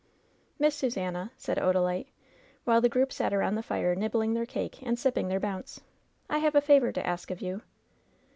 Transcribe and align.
"Miss 0.57 0.75
Susannah," 0.75 1.31
said 1.37 1.59
Odalite, 1.59 2.07
while 2.63 2.81
the 2.81 2.89
group 2.89 3.13
sat 3.13 3.35
around 3.35 3.53
the 3.53 3.61
fire 3.61 3.93
nibbling 3.93 4.33
their 4.33 4.47
cake 4.47 4.81
and 4.81 4.97
sipping 4.97 5.27
their 5.27 5.39
bounce, 5.39 5.81
"I 6.27 6.39
have 6.39 6.55
a 6.55 6.59
favor 6.59 6.91
to 6.91 7.05
ask 7.05 7.29
of 7.29 7.39
you." 7.39 7.61